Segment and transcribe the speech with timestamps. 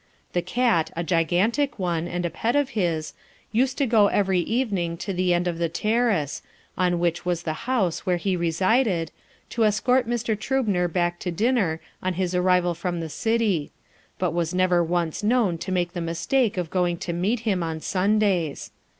[0.33, 3.13] The cat, a gigantic one, and a pet of his,
[3.51, 6.41] used to go every evening to the end of the terrace,
[6.75, 9.11] on which was the house where he resided,
[9.51, 10.35] to escort Mr.
[10.35, 13.69] Trübner back to dinner on his arrival from the City,
[14.17, 17.79] but was never once known to make the mistake of going to meet him on
[17.79, 18.71] Sundays.